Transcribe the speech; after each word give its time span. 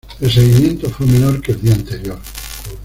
El 0.19 0.31
seguimiento 0.31 0.89
fue 0.89 1.05
menor 1.05 1.39
que 1.43 1.51
el 1.51 1.61
día 1.61 1.75
anterior. 1.75 2.19